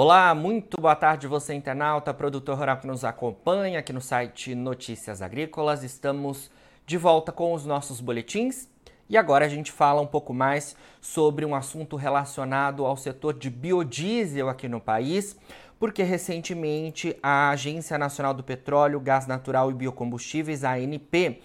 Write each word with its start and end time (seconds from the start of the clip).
Olá, 0.00 0.32
muito 0.32 0.80
boa 0.80 0.94
tarde 0.94 1.26
você 1.26 1.54
internauta, 1.54 2.14
produtor 2.14 2.56
rural 2.56 2.76
que 2.76 2.86
nos 2.86 3.02
acompanha 3.02 3.80
aqui 3.80 3.92
no 3.92 4.00
site 4.00 4.54
Notícias 4.54 5.20
Agrícolas. 5.20 5.82
Estamos 5.82 6.52
de 6.86 6.96
volta 6.96 7.32
com 7.32 7.52
os 7.52 7.66
nossos 7.66 8.00
boletins 8.00 8.68
e 9.08 9.16
agora 9.16 9.44
a 9.44 9.48
gente 9.48 9.72
fala 9.72 10.00
um 10.00 10.06
pouco 10.06 10.32
mais 10.32 10.76
sobre 11.00 11.44
um 11.44 11.52
assunto 11.52 11.96
relacionado 11.96 12.86
ao 12.86 12.96
setor 12.96 13.34
de 13.34 13.50
biodiesel 13.50 14.48
aqui 14.48 14.68
no 14.68 14.80
país, 14.80 15.36
porque 15.80 16.04
recentemente 16.04 17.18
a 17.20 17.50
Agência 17.50 17.98
Nacional 17.98 18.32
do 18.32 18.44
Petróleo, 18.44 19.00
Gás 19.00 19.26
Natural 19.26 19.68
e 19.68 19.74
Biocombustíveis, 19.74 20.62
ANP, 20.62 21.42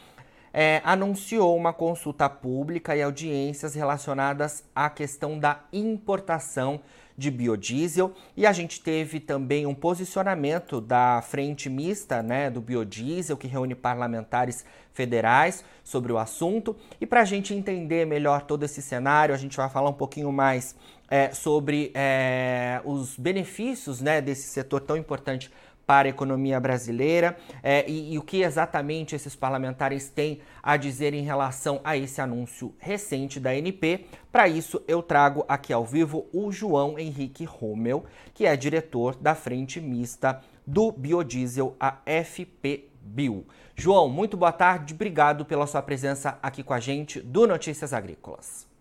é, 0.54 0.82
anunciou 0.86 1.58
uma 1.58 1.74
consulta 1.74 2.30
pública 2.30 2.96
e 2.96 3.02
audiências 3.02 3.74
relacionadas 3.74 4.64
à 4.76 4.90
questão 4.90 5.40
da 5.40 5.62
importação 5.74 6.80
de 7.18 7.30
biodiesel 7.30 8.14
e 8.36 8.46
a 8.46 8.52
gente 8.52 8.82
teve 8.82 9.20
também 9.20 9.66
um 9.66 9.74
posicionamento 9.76 10.82
da 10.82 11.22
frente 11.22 11.70
mista 11.70 12.24
né, 12.24 12.50
do 12.50 12.60
biodiesel, 12.60 13.38
que 13.38 13.48
reúne 13.48 13.76
parlamentares 13.76 14.66
federais 14.94 15.64
sobre 15.84 16.12
o 16.12 16.18
assunto. 16.18 16.76
E 17.00 17.06
para 17.06 17.22
a 17.22 17.26
gente 17.26 17.54
entender 17.54 18.06
melhor 18.06 18.44
todo 18.44 18.64
esse 18.64 18.82
cenário, 18.82 19.34
a 19.34 19.38
gente 19.38 19.58
vai 19.58 19.70
falar 19.70 19.90
um 19.90 19.94
pouquinho 19.94 20.32
mais 20.32 20.76
é, 21.10 21.32
sobre 21.32 21.92
é, 21.94 22.82
os 22.84 23.16
benefícios 23.18 24.02
né, 24.02 24.22
desse 24.22 24.48
setor 24.48 24.82
tão 24.82 24.98
importante 24.98 25.52
para 25.86 26.08
a 26.08 26.10
economia 26.10 26.60
brasileira 26.60 27.38
é, 27.62 27.90
e, 27.90 28.14
e, 28.14 28.18
o 28.18 28.22
que 28.22 28.42
exatamente 28.42 29.16
esses 29.16 29.36
parlamentares 29.36 30.10
têm 30.10 30.40
a 30.62 30.78
dizer 30.78 31.14
em 31.14 31.24
relação 31.24 31.82
a 31.84 31.98
esse 31.98 32.22
anúncio 32.22 32.74
recente 32.80 33.40
da 33.40 33.56
NP. 33.56 34.06
Para 34.32 34.48
isso, 34.48 34.82
eu 34.88 35.02
trago 35.04 35.46
aqui 35.48 35.74
ao 35.74 35.86
vivo 35.86 36.28
o 36.34 36.52
João 36.52 36.98
Henrique 36.98 37.46
Rommel, 37.46 38.06
que 38.34 38.46
é 38.46 38.56
diretor 38.56 39.16
da 39.16 39.36
Frente 39.36 39.80
Mista 39.80 40.42
do 40.66 40.92
Biodiesel, 40.92 41.76
a 41.80 41.98
FP 42.06 42.90
Bio. 43.02 43.46
João, 43.76 44.08
muito 44.08 44.38
boa 44.38 44.52
tarde, 44.52 44.94
obrigado 44.94 45.44
pela 45.44 45.68
sua 45.68 45.82
presença 45.82 46.40
aqui 46.42 46.64
com 46.64 46.74
a 46.74 46.80
gente 46.80 47.20
do 47.20 47.46
Notícias 47.46 47.92
Agrícolas. 47.92 48.73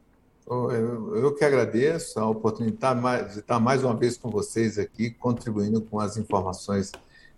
Eu 0.47 1.35
que 1.35 1.45
agradeço 1.45 2.19
a 2.19 2.29
oportunidade 2.29 3.33
de 3.33 3.41
estar 3.41 3.61
mais 3.61 3.85
uma 3.85 3.95
vez 3.95 4.17
com 4.17 4.31
vocês 4.31 4.79
aqui, 4.79 5.11
contribuindo 5.11 5.81
com 5.81 6.01
as 6.01 6.17
informações 6.17 6.91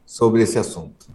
sobre 0.06 0.42
esse 0.42 0.58
assunto. 0.58 1.06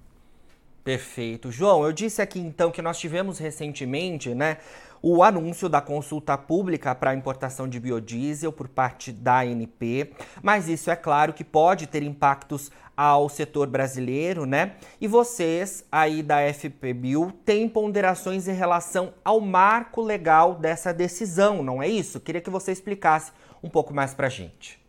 Perfeito. 0.83 1.51
João, 1.51 1.83
eu 1.83 1.91
disse 1.91 2.21
aqui 2.21 2.39
então 2.39 2.71
que 2.71 2.81
nós 2.81 2.97
tivemos 2.97 3.37
recentemente, 3.37 4.33
né, 4.33 4.57
o 5.01 5.23
anúncio 5.23 5.69
da 5.69 5.81
consulta 5.81 6.37
pública 6.37 6.93
para 6.93 7.11
a 7.11 7.15
importação 7.15 7.67
de 7.67 7.79
biodiesel 7.79 8.51
por 8.51 8.67
parte 8.67 9.11
da 9.11 9.39
ANP, 9.39 10.13
mas 10.41 10.67
isso 10.67 10.91
é 10.91 10.95
claro 10.95 11.33
que 11.33 11.43
pode 11.43 11.87
ter 11.87 12.03
impactos 12.03 12.71
ao 12.95 13.29
setor 13.29 13.67
brasileiro, 13.67 14.45
né? 14.45 14.75
E 14.99 15.07
vocês 15.07 15.85
aí 15.89 16.21
da 16.21 16.41
FPBio 16.53 17.31
têm 17.45 17.69
ponderações 17.69 18.47
em 18.47 18.53
relação 18.53 19.13
ao 19.23 19.39
marco 19.39 20.01
legal 20.01 20.55
dessa 20.55 20.93
decisão, 20.93 21.63
não 21.63 21.81
é 21.81 21.87
isso? 21.87 22.19
Queria 22.19 22.41
que 22.41 22.49
você 22.49 22.73
explicasse 22.73 23.31
um 23.63 23.69
pouco 23.69 23.93
mais 23.93 24.13
para 24.13 24.27
a 24.27 24.29
gente. 24.29 24.79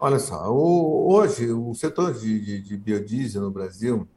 Olha 0.00 0.18
só, 0.18 0.52
o, 0.52 1.12
hoje 1.12 1.52
o 1.52 1.72
setor 1.74 2.12
de, 2.12 2.40
de, 2.40 2.60
de 2.60 2.76
biodiesel 2.76 3.42
no 3.42 3.50
Brasil 3.50 4.08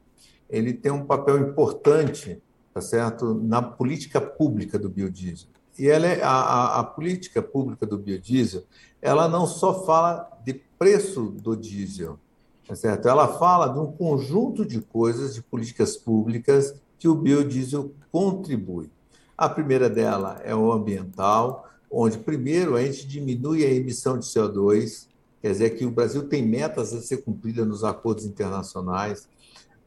ele 0.48 0.72
tem 0.72 0.90
um 0.90 1.04
papel 1.04 1.38
importante 1.38 2.42
tá 2.78 2.82
certo? 2.82 3.34
na 3.34 3.60
política 3.60 4.20
pública 4.20 4.78
do 4.78 4.88
biodiesel. 4.88 5.48
E 5.76 5.88
ela 5.88 6.06
é, 6.06 6.22
a, 6.22 6.78
a, 6.78 6.84
política 6.84 7.42
pública 7.42 7.84
do 7.84 7.98
biodiesel, 7.98 8.62
ela 9.02 9.28
não 9.28 9.46
só 9.46 9.84
fala 9.84 10.30
de 10.44 10.54
preço 10.78 11.24
do 11.42 11.56
diesel, 11.56 12.18
tá 12.66 12.76
certo? 12.76 13.08
ela 13.08 13.26
fala 13.26 13.66
de 13.68 13.80
um 13.80 13.90
conjunto 13.90 14.64
de 14.64 14.80
coisas, 14.80 15.34
de 15.34 15.42
políticas 15.42 15.96
públicas 15.96 16.74
que 16.98 17.08
o 17.08 17.14
biodiesel 17.16 17.92
contribui. 18.12 18.90
A 19.36 19.48
primeira 19.48 19.90
dela 19.90 20.40
é 20.44 20.54
o 20.54 20.72
ambiental, 20.72 21.68
onde 21.90 22.18
primeiro 22.18 22.76
a 22.76 22.82
gente 22.82 23.08
diminui 23.08 23.64
a 23.64 23.70
emissão 23.70 24.18
de 24.18 24.26
CO2, 24.26 25.08
quer 25.42 25.50
dizer 25.50 25.70
que 25.70 25.84
o 25.84 25.90
Brasil 25.90 26.28
tem 26.28 26.46
metas 26.46 26.92
a 26.92 27.00
ser 27.00 27.18
cumpridas 27.18 27.66
nos 27.66 27.82
acordos 27.82 28.24
internacionais, 28.24 29.28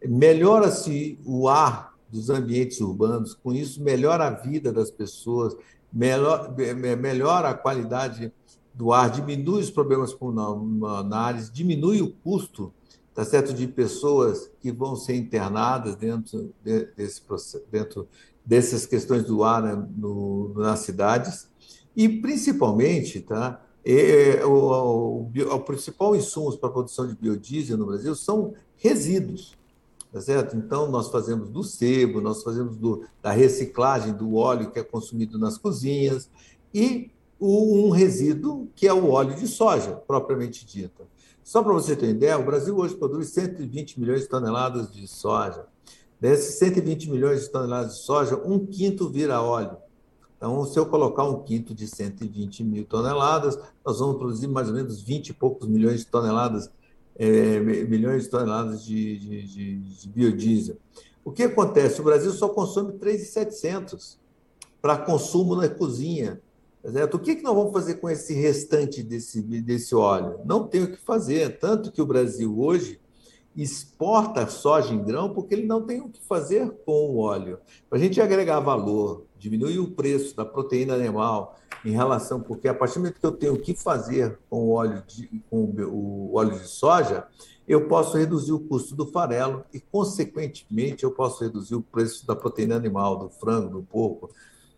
melhora-se 0.06 1.18
o 1.26 1.48
ar 1.48 1.91
dos 2.12 2.30
ambientes 2.30 2.82
urbanos, 2.82 3.34
com 3.34 3.54
isso 3.54 3.82
melhora 3.82 4.28
a 4.28 4.32
vida 4.32 4.72
das 4.72 4.92
pessoas, 4.92 5.56
melhor, 5.92 6.54
melhora 7.00 7.50
a 7.50 7.54
qualidade 7.54 8.32
do 8.74 8.92
ar, 8.92 9.10
diminui 9.10 9.62
os 9.62 9.72
problemas 9.72 10.14
pulmonares, 10.14 11.52
diminui 11.52 12.02
o 12.02 12.12
custo 12.12 12.74
tá 13.14 13.26
certo 13.26 13.54
de 13.54 13.68
pessoas 13.68 14.50
que 14.60 14.72
vão 14.72 14.96
ser 14.96 15.16
internadas 15.16 15.96
dentro 15.96 16.54
desse 16.64 17.22
dentro 17.70 18.08
dessas 18.46 18.86
questões 18.86 19.24
do 19.26 19.44
ar 19.44 19.62
né, 19.62 19.88
no, 19.96 20.54
nas 20.56 20.80
cidades. 20.80 21.48
E 21.96 22.08
principalmente 22.08 23.20
tá 23.20 23.62
é, 23.84 24.46
o, 24.46 25.28
o, 25.28 25.56
o 25.56 25.60
principal 25.60 26.16
insumo 26.16 26.56
para 26.58 26.70
a 26.70 26.72
produção 26.72 27.08
de 27.08 27.16
biodiesel 27.16 27.78
no 27.78 27.88
Brasil 27.88 28.16
são 28.16 28.54
resíduos 28.78 29.58
tá 30.12 30.20
certo? 30.20 30.58
Então, 30.58 30.90
nós 30.90 31.10
fazemos 31.10 31.50
do 31.50 31.64
sebo, 31.64 32.20
nós 32.20 32.44
fazemos 32.44 32.76
do, 32.76 33.04
da 33.22 33.32
reciclagem 33.32 34.14
do 34.14 34.36
óleo 34.36 34.72
que 34.72 34.80
é 34.80 34.84
consumido 34.84 35.40
nas 35.40 35.58
cozinhas 35.58 36.30
e 36.74 37.12
o, 37.40 37.88
um 37.88 37.90
resíduo 37.90 38.70
que 38.76 38.88
é 38.88 38.94
o 38.94 39.10
óleo 39.10 39.36
de 39.36 39.48
soja, 39.48 39.94
propriamente 40.08 40.66
dito. 40.66 41.04
Só 41.44 41.64
para 41.64 41.74
você 41.74 41.96
ter 41.96 42.10
ideia, 42.10 42.38
o 42.38 42.46
Brasil 42.46 42.78
hoje 42.78 42.96
produz 42.96 43.30
120 43.30 44.00
milhões 44.00 44.22
de 44.22 44.28
toneladas 44.28 44.92
de 44.92 45.08
soja. 45.08 45.66
Desses 46.20 46.56
120 46.60 47.10
milhões 47.10 47.42
de 47.42 47.50
toneladas 47.50 47.96
de 47.96 48.02
soja, 48.04 48.36
um 48.46 48.64
quinto 48.64 49.10
vira 49.10 49.42
óleo. 49.42 49.76
Então, 50.38 50.66
se 50.66 50.78
eu 50.78 50.86
colocar 50.86 51.24
um 51.24 51.42
quinto 51.44 51.74
de 51.74 51.88
120 51.88 52.64
mil 52.64 52.86
toneladas, 52.86 53.58
nós 53.86 54.00
vamos 54.00 54.18
produzir 54.18 54.48
mais 54.48 54.68
ou 54.68 54.74
menos 54.74 55.02
20 55.02 55.30
e 55.30 55.34
poucos 55.34 55.68
milhões 55.68 56.02
de 56.02 56.08
toneladas 56.08 56.70
é, 57.24 57.60
milhões 57.60 58.24
de 58.24 58.30
toneladas 58.30 58.84
de, 58.84 59.20
de, 59.20 59.44
de, 59.44 59.80
de, 59.80 60.10
biodiesel. 60.10 60.78
O 61.24 61.32
que 61.32 61.44
acontece? 61.44 62.02
O 62.02 62.04
Brasil 62.04 62.32
só 62.32 62.50
consome 62.50 62.94
3,700 62.94 64.20
para 64.82 64.98
consumo 64.98 65.56
na 65.56 65.70
cozinha. 65.70 66.42
Certo? 66.84 67.18
O 67.18 67.20
que, 67.20 67.36
que 67.36 67.44
nós 67.44 67.56
vamos 67.56 67.72
fazer 67.74 67.96
com 67.96 68.10
esse 68.10 68.34
restante 68.34 69.04
desse, 69.04 69.40
desse 69.40 69.94
óleo? 69.94 70.40
Não 70.44 70.68
tem 70.68 70.82
o 70.82 70.92
que 70.92 70.98
fazer. 70.98 71.60
Tanto 71.60 71.92
que 71.92 72.02
o 72.02 72.08
Brasil 72.08 72.60
hoje 72.60 73.00
exporta 73.56 74.48
soja 74.48 74.92
em 74.92 75.04
grão 75.04 75.32
porque 75.32 75.54
ele 75.54 75.68
não 75.68 75.84
tem 75.84 76.02
o 76.02 76.10
que 76.10 76.24
fazer 76.24 76.72
com 76.84 77.12
o 77.12 77.18
óleo. 77.18 77.60
Para 77.88 78.00
a 78.00 78.02
gente 78.02 78.20
agregar 78.20 78.60
valor, 78.62 79.26
diminuir 79.42 79.80
o 79.80 79.90
preço 79.90 80.36
da 80.36 80.46
proteína 80.46 80.94
animal, 80.94 81.58
em 81.84 81.92
relação, 81.92 82.40
porque 82.40 82.68
a 82.68 82.74
partir 82.76 82.96
do 82.96 83.00
momento 83.00 83.20
que 83.20 83.26
eu 83.26 83.32
tenho 83.32 83.58
que 83.58 83.74
fazer 83.74 84.38
com 84.48 84.68
o 84.68 84.70
óleo 84.74 85.04
de, 85.08 85.28
com 85.50 85.64
o 85.64 86.36
óleo 86.36 86.60
de 86.60 86.68
soja, 86.68 87.26
eu 87.68 87.88
posso 87.88 88.18
reduzir 88.18 88.52
o 88.52 88.60
custo 88.60 88.96
do 88.96 89.08
farelo 89.08 89.66
e, 89.74 89.80
consequentemente, 89.80 91.04
eu 91.04 91.12
posso 91.12 91.44
reduzir 91.44 91.74
o 91.74 91.82
preço 91.82 92.26
da 92.28 92.36
proteína 92.36 92.76
animal, 92.76 93.18
do 93.18 93.30
frango, 93.30 93.80
do 93.80 93.84
porco, 93.84 94.30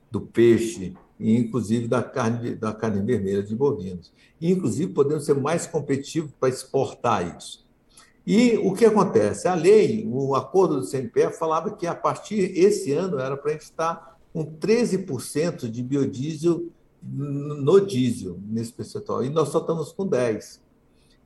do 0.10 0.22
peixe, 0.22 0.96
e 1.20 1.36
inclusive 1.36 1.88
da 1.88 2.02
carne, 2.02 2.56
da 2.56 2.74
carne 2.74 3.02
vermelha 3.02 3.44
de 3.44 3.56
bovinos. 3.56 4.14
E, 4.40 4.50
inclusive, 4.50 4.94
podemos 4.94 5.26
ser 5.26 5.36
mais 5.36 5.68
competitivos 5.68 6.32
para 6.40 6.50
exportar 6.50 7.38
isso. 7.38 7.64
E 8.26 8.58
o 8.58 8.74
que 8.74 8.86
acontece? 8.86 9.50
A 9.50 9.56
lei, 9.56 10.08
o 10.10 10.34
acordo 10.36 10.80
do 10.80 10.86
CNPE 10.86 11.34
falava 11.38 11.72
que 11.72 11.86
a 11.86 11.94
partir 11.94 12.58
esse 12.58 12.94
ano 12.94 13.20
era 13.20 13.36
para 13.36 13.52
a 13.52 13.54
gente 13.54 13.64
estar 13.64 14.13
com 14.34 14.44
13% 14.46 15.70
de 15.70 15.84
biodiesel 15.84 16.68
no 17.02 17.86
diesel, 17.86 18.40
nesse 18.48 18.74
percentual, 18.74 19.24
e 19.24 19.30
nós 19.30 19.50
só 19.50 19.60
estamos 19.60 19.92
com 19.92 20.08
10. 20.08 20.62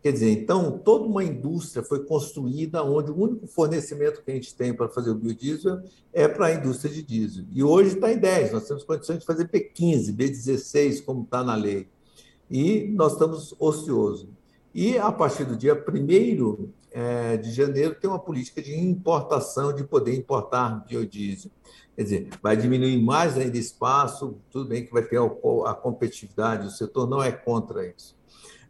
Quer 0.02 0.12
dizer, 0.12 0.32
então, 0.32 0.78
toda 0.78 1.06
uma 1.06 1.24
indústria 1.24 1.84
foi 1.84 2.04
construída 2.06 2.84
onde 2.84 3.12
o 3.12 3.18
único 3.18 3.48
fornecimento 3.48 4.24
que 4.24 4.32
a 4.32 4.34
gente 4.34 4.56
tem 4.56 4.74
para 4.74 4.88
fazer 4.90 5.10
o 5.10 5.16
biodiesel 5.16 5.82
é 6.14 6.28
para 6.28 6.48
a 6.48 6.54
indústria 6.54 6.94
de 6.94 7.02
diesel. 7.02 7.46
E 7.52 7.64
hoje 7.64 7.96
está 7.96 8.12
em 8.12 8.18
10, 8.18 8.52
nós 8.54 8.68
temos 8.68 8.84
condições 8.84 9.20
de 9.20 9.26
fazer 9.26 9.50
B15, 9.50 10.16
B16, 10.16 11.04
como 11.04 11.24
está 11.24 11.44
na 11.44 11.56
lei. 11.56 11.88
E 12.50 12.88
nós 12.90 13.14
estamos 13.14 13.56
ociosos. 13.60 14.28
E 14.74 14.98
a 14.98 15.12
partir 15.12 15.46
do 15.46 15.58
dia 15.58 15.74
1 15.74 16.70
é, 16.92 17.38
de 17.38 17.52
janeiro, 17.52 17.96
tem 17.96 18.10
uma 18.10 18.20
política 18.20 18.62
de 18.62 18.76
importação, 18.80 19.74
de 19.74 19.84
poder 19.84 20.16
importar 20.16 20.86
biodiesel. 20.88 21.52
Quer 21.98 22.04
dizer, 22.04 22.30
vai 22.44 22.56
diminuir 22.56 23.02
mais 23.02 23.36
ainda 23.40 23.58
espaço, 23.58 24.38
tudo 24.52 24.70
bem 24.70 24.86
que 24.86 24.94
vai 24.94 25.02
ter 25.02 25.20
a 25.20 25.74
competitividade, 25.74 26.68
o 26.68 26.70
setor 26.70 27.10
não 27.10 27.24
é 27.24 27.32
contra 27.32 27.88
isso. 27.88 28.16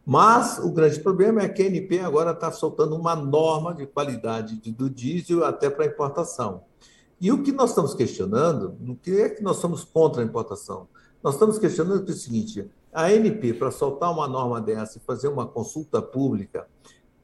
Mas 0.02 0.58
o 0.58 0.72
grande 0.72 0.98
problema 1.00 1.42
é 1.42 1.48
que 1.50 1.62
a 1.62 1.66
ANP 1.66 2.00
agora 2.00 2.30
está 2.30 2.50
soltando 2.50 2.96
uma 2.96 3.14
norma 3.14 3.74
de 3.74 3.86
qualidade 3.86 4.56
do 4.72 4.88
diesel 4.88 5.44
até 5.44 5.68
para 5.68 5.84
importação. 5.84 6.62
E 7.20 7.30
o 7.30 7.42
que 7.42 7.52
nós 7.52 7.68
estamos 7.68 7.92
questionando, 7.92 8.78
o 8.88 8.96
que 8.96 9.20
é 9.20 9.28
que 9.28 9.42
nós 9.42 9.58
somos 9.58 9.84
contra 9.84 10.22
a 10.22 10.24
importação? 10.24 10.88
Nós 11.22 11.34
estamos 11.34 11.58
questionando 11.58 12.08
o 12.08 12.12
seguinte: 12.14 12.66
A 12.90 13.08
ANP, 13.08 13.52
para 13.58 13.70
soltar 13.70 14.10
uma 14.10 14.26
norma 14.26 14.58
dessa 14.58 14.96
e 14.96 15.02
fazer 15.02 15.28
uma 15.28 15.46
consulta 15.46 16.00
pública, 16.00 16.66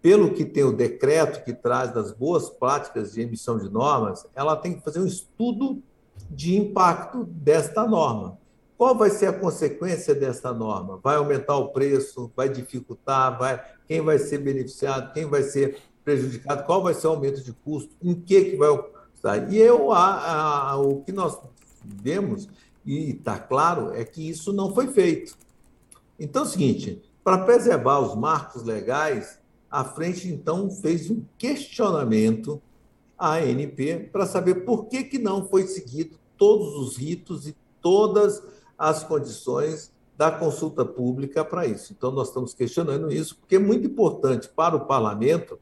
pelo 0.03 0.35
que 0.35 0.45
tem 0.45 0.65
o 0.65 0.77
decreto 0.77 1.43
que 1.43 1.55
traz 1.55 1.95
das 1.95 2.13
boas 2.13 2.51
práticas 2.51 3.15
de 3.15 3.23
emissão 3.23 3.57
de 3.57 3.71
normas, 3.71 4.27
ela 4.35 4.55
tem 4.55 4.75
que 4.75 4.85
fazer 4.85 5.01
um 5.01 5.07
estudo 5.07 5.83
de 6.31 6.57
impacto 6.57 7.25
desta 7.25 7.87
norma. 7.87 8.39
Qual 8.77 8.97
vai 8.97 9.11
ser 9.11 9.27
a 9.27 9.33
consequência 9.33 10.15
desta 10.15 10.53
norma? 10.53 10.99
Vai 11.03 11.17
aumentar 11.17 11.57
o 11.57 11.69
preço? 11.69 12.31
Vai 12.35 12.49
dificultar? 12.49 13.39
Vai... 13.39 13.63
Quem 13.87 14.01
vai 14.01 14.19
ser 14.19 14.39
beneficiado? 14.39 15.13
Quem 15.13 15.27
vai 15.27 15.43
ser 15.43 15.79
prejudicado? 16.05 16.65
Qual 16.65 16.83
vai 16.83 16.93
ser 16.95 17.07
o 17.07 17.11
aumento 17.11 17.43
de 17.43 17.53
custo? 17.53 17.95
Em 18.03 18.15
que, 18.15 18.45
que 18.45 18.57
vai 18.57 18.69
estar? 19.15 19.53
E 19.53 19.59
eu, 19.59 19.93
a, 19.93 20.71
a, 20.71 20.77
o 20.77 21.03
que 21.03 21.13
nós 21.13 21.39
vemos, 21.85 22.49
e 22.85 23.11
está 23.11 23.39
claro, 23.39 23.95
é 23.95 24.05
que 24.05 24.29
isso 24.29 24.53
não 24.53 24.75
foi 24.75 24.89
feito. 24.89 25.37
Então 26.19 26.43
é 26.43 26.47
o 26.47 26.49
seguinte: 26.49 27.03
para 27.23 27.39
preservar 27.39 28.01
os 28.01 28.15
marcos 28.15 28.65
legais, 28.65 29.39
a 29.71 29.85
frente 29.85 30.29
então 30.29 30.71
fez 30.71 31.11
um 31.11 31.25
questionamento 31.39 32.61
à 33.19 33.35
ANP 33.35 34.11
para 34.13 34.27
saber 34.27 34.65
por 34.65 34.87
que, 34.87 35.05
que 35.05 35.19
não 35.19 35.47
foi 35.49 35.67
seguido 35.67 36.19
todos 36.37 36.75
os 36.77 36.97
ritos 36.97 37.47
e 37.47 37.57
todas 37.81 38.43
as 38.79 39.05
condições 39.05 39.93
da 40.17 40.31
consulta 40.31 40.85
pública 40.85 41.45
para 41.45 41.67
isso. 41.67 41.93
Então, 41.93 42.11
nós 42.11 42.29
estamos 42.29 42.55
questionando 42.55 43.13
isso, 43.13 43.37
porque 43.37 43.57
é 43.57 43.59
muito 43.59 43.87
importante 43.87 44.49
para 44.49 44.77
o 44.77 44.87
parlamento 44.87 45.59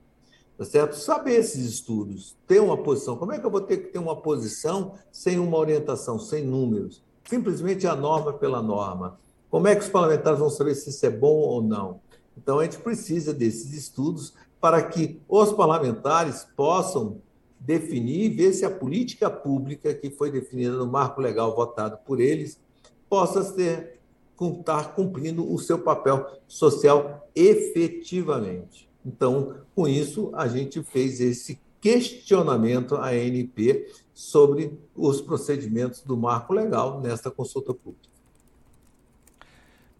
tá 0.58 0.64
certo? 0.64 0.94
saber 0.94 1.36
esses 1.36 1.64
estudos, 1.64 2.36
ter 2.46 2.60
uma 2.60 2.76
posição. 2.76 3.16
Como 3.16 3.32
é 3.32 3.38
que 3.38 3.46
eu 3.46 3.50
vou 3.50 3.60
ter 3.60 3.78
que 3.78 3.88
ter 3.88 3.98
uma 3.98 4.16
posição 4.16 4.94
sem 5.10 5.38
uma 5.38 5.56
orientação, 5.56 6.18
sem 6.18 6.44
números? 6.44 7.02
Simplesmente 7.24 7.86
a 7.86 7.96
norma 7.96 8.32
pela 8.32 8.62
norma. 8.62 9.18
Como 9.50 9.68
é 9.68 9.74
que 9.74 9.82
os 9.82 9.88
parlamentares 9.88 10.38
vão 10.38 10.50
saber 10.50 10.74
se 10.74 10.90
isso 10.90 11.04
é 11.06 11.10
bom 11.10 11.34
ou 11.34 11.62
não? 11.62 12.00
Então, 12.36 12.58
a 12.58 12.64
gente 12.64 12.78
precisa 12.78 13.32
desses 13.32 13.72
estudos 13.72 14.34
para 14.60 14.82
que 14.82 15.20
os 15.28 15.52
parlamentares 15.52 16.46
possam 16.56 17.20
definir 17.64 18.24
e 18.24 18.28
ver 18.28 18.52
se 18.52 18.64
a 18.64 18.70
política 18.70 19.30
pública 19.30 19.94
que 19.94 20.10
foi 20.10 20.30
definida 20.30 20.76
no 20.76 20.86
marco 20.86 21.20
legal 21.20 21.54
votado 21.54 21.98
por 22.04 22.20
eles 22.20 22.60
possa 23.08 23.44
ter, 23.52 24.00
estar 24.40 24.94
cumprindo 24.94 25.50
o 25.50 25.58
seu 25.58 25.78
papel 25.78 26.26
social 26.48 27.28
efetivamente. 27.34 28.88
Então, 29.04 29.56
com 29.74 29.86
isso, 29.86 30.30
a 30.34 30.48
gente 30.48 30.82
fez 30.82 31.20
esse 31.20 31.60
questionamento 31.80 32.96
à 32.96 33.08
ANP 33.08 33.86
sobre 34.14 34.78
os 34.94 35.20
procedimentos 35.20 36.00
do 36.02 36.16
marco 36.16 36.52
legal 36.52 37.00
nesta 37.00 37.30
consulta 37.30 37.74
pública. 37.74 38.08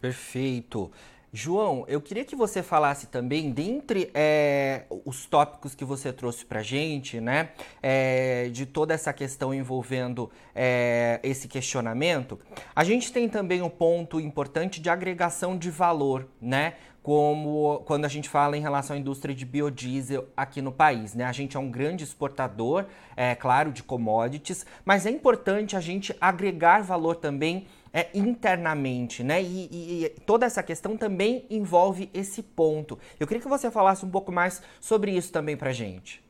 Perfeito. 0.00 0.90
João, 1.34 1.86
eu 1.88 1.98
queria 1.98 2.26
que 2.26 2.36
você 2.36 2.62
falasse 2.62 3.06
também, 3.06 3.50
dentre 3.50 4.10
é, 4.12 4.82
os 5.02 5.24
tópicos 5.24 5.74
que 5.74 5.82
você 5.82 6.12
trouxe 6.12 6.44
para 6.44 6.62
gente, 6.62 7.22
né, 7.22 7.52
é, 7.82 8.50
de 8.50 8.66
toda 8.66 8.92
essa 8.92 9.14
questão 9.14 9.54
envolvendo 9.54 10.30
é, 10.54 11.18
esse 11.22 11.48
questionamento, 11.48 12.38
a 12.76 12.84
gente 12.84 13.10
tem 13.10 13.30
também 13.30 13.62
um 13.62 13.70
ponto 13.70 14.20
importante 14.20 14.78
de 14.78 14.90
agregação 14.90 15.56
de 15.56 15.70
valor, 15.70 16.28
né, 16.38 16.74
como 17.02 17.82
quando 17.86 18.04
a 18.04 18.08
gente 18.08 18.28
fala 18.28 18.54
em 18.54 18.60
relação 18.60 18.94
à 18.94 18.98
indústria 18.98 19.34
de 19.34 19.46
biodiesel 19.46 20.26
aqui 20.36 20.60
no 20.60 20.70
país, 20.70 21.14
né? 21.14 21.24
A 21.24 21.32
gente 21.32 21.56
é 21.56 21.60
um 21.60 21.68
grande 21.68 22.04
exportador, 22.04 22.84
é 23.16 23.34
claro, 23.34 23.72
de 23.72 23.82
commodities, 23.82 24.64
mas 24.84 25.04
é 25.04 25.10
importante 25.10 25.74
a 25.74 25.80
gente 25.80 26.14
agregar 26.20 26.82
valor 26.82 27.16
também 27.16 27.66
é, 27.92 28.08
internamente, 28.14 29.22
né? 29.22 29.42
E, 29.42 29.68
e, 29.70 30.04
e, 30.04 30.08
toda 30.26 30.46
essa 30.46 30.62
questão 30.62 30.96
também 30.96 31.44
envolve 31.50 32.08
esse 32.14 32.42
ponto. 32.42 32.98
Eu 33.20 33.26
queria 33.26 33.42
que 33.42 33.48
você 33.48 33.70
falasse 33.70 34.04
um 34.04 34.10
pouco 34.10 34.32
mais 34.32 34.62
sobre 34.80 35.12
isso 35.12 35.30
também 35.30 35.56
para 35.56 35.72
gente. 35.72 36.24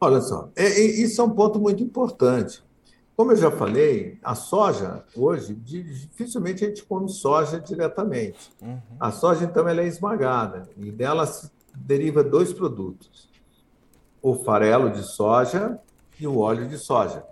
Olha 0.00 0.20
só, 0.20 0.48
é, 0.54 0.64
é, 0.64 0.80
isso 0.80 1.20
é 1.20 1.24
um 1.24 1.30
ponto 1.30 1.58
muito 1.58 1.82
importante. 1.82 2.62
Como 3.16 3.32
eu 3.32 3.36
já 3.36 3.50
falei, 3.50 4.16
a 4.22 4.36
soja, 4.36 5.04
hoje, 5.16 5.52
dificilmente 5.52 6.64
a 6.64 6.68
gente 6.68 6.84
come 6.84 7.08
soja 7.08 7.58
diretamente. 7.58 8.52
Uhum. 8.62 8.78
A 9.00 9.10
soja, 9.10 9.44
então, 9.44 9.68
ela 9.68 9.80
é 9.80 9.86
esmagada 9.88 10.70
e 10.76 10.92
dela 10.92 11.26
se 11.26 11.50
deriva 11.74 12.22
dois 12.22 12.52
produtos: 12.52 13.28
o 14.22 14.36
farelo 14.36 14.88
de 14.90 15.02
soja 15.02 15.80
e 16.20 16.28
o 16.28 16.38
óleo 16.38 16.68
de 16.68 16.78
soja. 16.78 17.24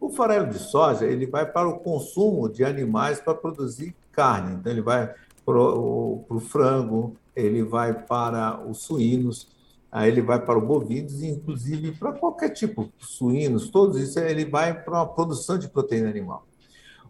O 0.00 0.08
farelo 0.10 0.48
de 0.48 0.58
soja 0.58 1.04
ele 1.04 1.26
vai 1.26 1.44
para 1.44 1.68
o 1.68 1.78
consumo 1.78 2.48
de 2.48 2.64
animais 2.64 3.20
para 3.20 3.34
produzir 3.34 3.94
carne. 4.10 4.56
Então, 4.56 4.72
ele 4.72 4.80
vai 4.80 5.14
para 5.44 5.58
o 5.58 6.40
frango, 6.48 7.16
ele 7.36 7.62
vai 7.62 7.92
para 7.92 8.60
os 8.66 8.82
suínos, 8.82 9.48
aí 9.90 10.10
ele 10.10 10.22
vai 10.22 10.44
para 10.44 10.58
o 10.58 10.66
bovinos, 10.66 11.22
inclusive 11.22 11.92
para 11.92 12.12
qualquer 12.12 12.50
tipo 12.50 12.90
de 12.98 13.06
suínos, 13.06 13.68
todos 13.70 14.00
isso, 14.00 14.18
ele 14.20 14.44
vai 14.44 14.72
para 14.72 15.00
a 15.00 15.06
produção 15.06 15.58
de 15.58 15.68
proteína 15.68 16.08
animal. 16.08 16.46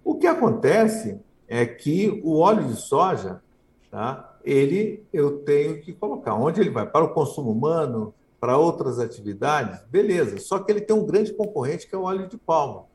O 0.02 0.16
que 0.16 0.26
acontece 0.26 1.20
é 1.46 1.66
que 1.66 2.20
o 2.24 2.38
óleo 2.38 2.64
de 2.64 2.76
soja, 2.76 3.42
tá, 3.90 4.38
ele 4.44 5.04
eu 5.12 5.38
tenho 5.40 5.80
que 5.80 5.92
colocar. 5.92 6.34
Onde 6.34 6.60
ele 6.60 6.70
vai? 6.70 6.86
Para 6.86 7.04
o 7.04 7.12
consumo 7.12 7.50
humano, 7.50 8.14
para 8.40 8.56
outras 8.56 8.98
atividades, 8.98 9.82
beleza. 9.90 10.38
Só 10.38 10.58
que 10.58 10.72
ele 10.72 10.80
tem 10.80 10.96
um 10.96 11.04
grande 11.04 11.32
concorrente 11.34 11.86
que 11.86 11.94
é 11.94 11.98
o 11.98 12.04
óleo 12.04 12.26
de 12.26 12.38
palma, 12.38 12.86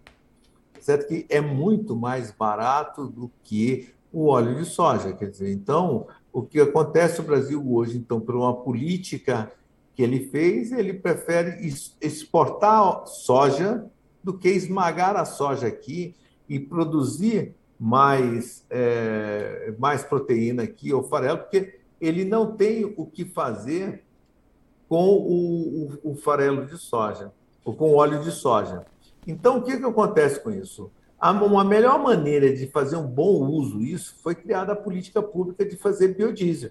certo? 0.79 1.07
Que 1.07 1.25
é 1.29 1.39
muito 1.39 1.95
mais 1.95 2.31
barato 2.31 3.07
do 3.07 3.31
que 3.43 3.93
o 4.11 4.27
óleo 4.27 4.55
de 4.55 4.65
soja, 4.65 5.13
quer 5.13 5.29
dizer. 5.29 5.51
Então, 5.51 6.07
o 6.33 6.41
que 6.41 6.59
acontece 6.59 7.19
no 7.19 7.27
Brasil 7.27 7.63
hoje, 7.71 7.97
então, 7.97 8.19
por 8.19 8.35
uma 8.35 8.55
política 8.55 9.51
que 9.93 10.01
ele 10.01 10.27
fez, 10.29 10.71
ele 10.71 10.93
prefere 10.93 11.65
exportar 12.01 13.05
soja 13.07 13.85
do 14.23 14.37
que 14.37 14.49
esmagar 14.49 15.15
a 15.15 15.25
soja 15.25 15.67
aqui 15.67 16.15
e 16.49 16.59
produzir 16.59 17.55
mais, 17.79 18.65
é, 18.69 19.73
mais 19.77 20.03
proteína 20.03 20.63
aqui, 20.63 20.93
ou 20.93 21.03
farelo, 21.03 21.39
porque 21.39 21.79
ele 21.99 22.25
não 22.25 22.55
tem 22.55 22.93
o 22.97 23.05
que 23.05 23.25
fazer 23.25 24.04
com 24.87 25.09
o, 25.09 25.99
o, 26.03 26.11
o 26.11 26.15
farelo 26.15 26.65
de 26.65 26.77
soja, 26.77 27.31
ou 27.63 27.73
com 27.73 27.95
óleo 27.95 28.21
de 28.21 28.31
soja. 28.31 28.85
Então, 29.25 29.57
o 29.57 29.63
que, 29.63 29.77
que 29.77 29.85
acontece 29.85 30.39
com 30.39 30.51
isso? 30.51 30.91
Uma 31.19 31.63
melhor 31.63 31.97
maneira 31.97 32.53
de 32.53 32.67
fazer 32.67 32.97
um 32.97 33.07
bom 33.07 33.47
uso 33.47 33.79
disso 33.79 34.15
foi 34.21 34.35
criada 34.35 34.73
a 34.73 34.75
política 34.75 35.23
pública 35.23 35.65
de 35.65 35.75
fazer 35.75 36.09
biodiesel. 36.09 36.69